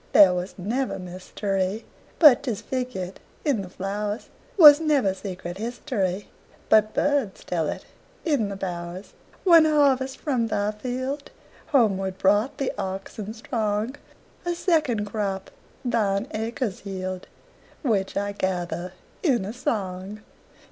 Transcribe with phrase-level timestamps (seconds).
[0.13, 7.69] There was never mysteryBut 'tis figured in the flowers; SWas never secret historyBut birds tell
[7.69, 7.85] it
[8.25, 9.13] in the bowers.
[9.43, 15.51] One harvest from thy fieldHomeward brought the oxen strong;A second crop
[15.85, 17.27] thine acres yield,
[17.83, 20.21] Which I gather in a song.